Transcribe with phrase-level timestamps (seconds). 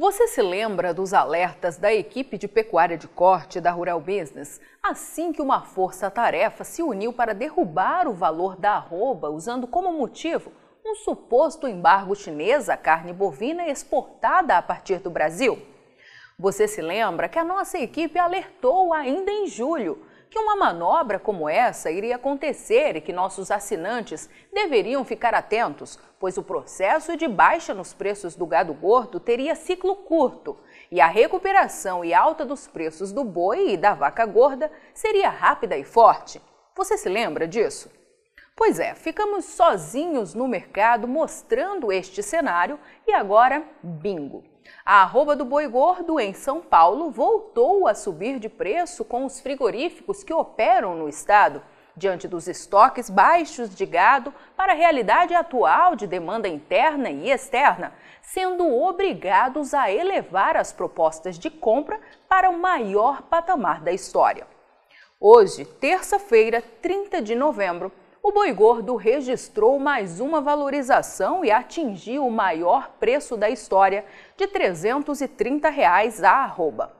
[0.00, 5.30] Você se lembra dos alertas da equipe de pecuária de corte da Rural Business assim
[5.30, 10.94] que uma força-tarefa se uniu para derrubar o valor da arroba usando como motivo um
[10.94, 15.60] suposto embargo chinês à carne bovina exportada a partir do Brasil?
[16.38, 21.48] Você se lembra que a nossa equipe alertou ainda em julho que uma manobra como
[21.48, 27.74] essa iria acontecer e que nossos assinantes deveriam ficar atentos, pois o processo de baixa
[27.74, 30.56] nos preços do gado gordo teria ciclo curto
[30.90, 35.76] e a recuperação e alta dos preços do boi e da vaca gorda seria rápida
[35.76, 36.40] e forte.
[36.76, 37.99] Você se lembra disso?
[38.60, 44.44] Pois é, ficamos sozinhos no mercado mostrando este cenário e agora, bingo!
[44.84, 49.40] A arroba do boi gordo em São Paulo voltou a subir de preço com os
[49.40, 51.62] frigoríficos que operam no estado,
[51.96, 57.94] diante dos estoques baixos de gado para a realidade atual de demanda interna e externa,
[58.20, 64.46] sendo obrigados a elevar as propostas de compra para o maior patamar da história.
[65.18, 67.90] Hoje, terça-feira, 30 de novembro,
[68.22, 74.04] o boi gordo registrou mais uma valorização e atingiu o maior preço da história,
[74.36, 76.94] de 330 reais a arroba.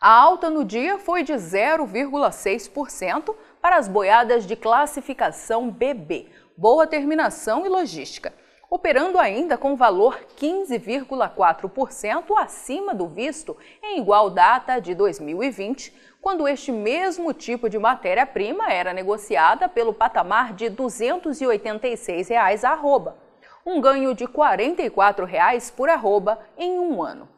[0.00, 7.66] A alta no dia foi de 0,6% para as boiadas de classificação BB, boa terminação
[7.66, 8.32] e logística,
[8.70, 16.70] operando ainda com valor 15,4% acima do visto em igual data de 2020, quando este
[16.72, 23.16] mesmo tipo de matéria-prima era negociada pelo patamar de 286 reais a arroba,
[23.64, 27.35] um ganho de 44 reais por arroba em um ano.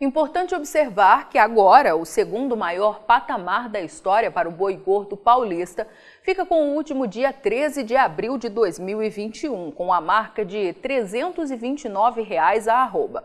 [0.00, 5.86] Importante observar que agora o segundo maior patamar da história para o boi gordo paulista
[6.20, 12.22] fica com o último dia 13 de abril de 2021, com a marca de 329
[12.22, 13.22] reais a arroba.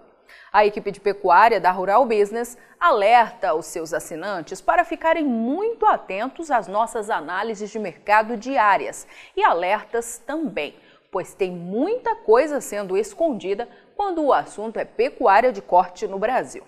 [0.53, 6.51] A equipe de pecuária da Rural Business alerta os seus assinantes para ficarem muito atentos
[6.51, 10.75] às nossas análises de mercado diárias e alertas também,
[11.11, 16.63] pois tem muita coisa sendo escondida quando o assunto é pecuária de corte no Brasil.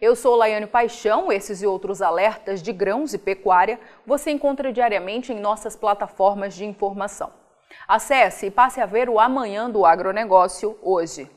[0.00, 5.32] Eu sou Laiane Paixão, esses e outros alertas de grãos e pecuária você encontra diariamente
[5.32, 7.32] em nossas plataformas de informação.
[7.86, 11.28] Acesse e passe a ver o Amanhã do Agronegócio hoje.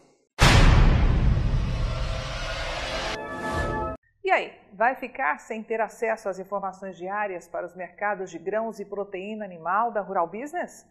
[4.23, 8.79] E aí, vai ficar sem ter acesso às informações diárias para os mercados de grãos
[8.79, 10.85] e proteína animal da Rural Business?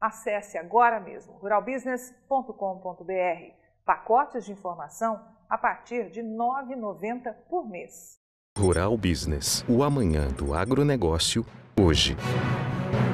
[0.00, 3.54] Acesse agora mesmo ruralbusiness.com.br.
[3.84, 8.18] Pacotes de informação a partir de R$ 9,90 por mês.
[8.56, 11.44] Rural Business, o amanhã do agronegócio,
[11.78, 12.16] hoje.